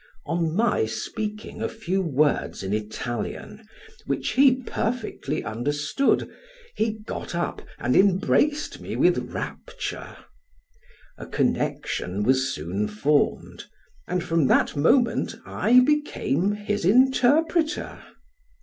On 0.25 0.55
my 0.55 0.87
speaking 0.87 1.61
a 1.61 1.69
few 1.69 2.01
words 2.01 2.63
in 2.63 2.73
Italian, 2.73 3.67
which 4.07 4.29
he 4.29 4.55
perfectly 4.63 5.43
understood, 5.43 6.27
he 6.75 6.93
got 7.05 7.35
up 7.35 7.61
and 7.77 7.95
embraced 7.95 8.81
me 8.81 8.95
with 8.95 9.29
rapture; 9.31 10.17
a 11.19 11.27
connection 11.27 12.23
was 12.23 12.51
soon 12.51 12.87
formed, 12.87 13.65
and 14.07 14.23
from 14.23 14.47
that 14.47 14.75
moment, 14.75 15.35
I 15.45 15.81
became 15.81 16.53
his 16.53 16.83
interpreter. 16.83 18.01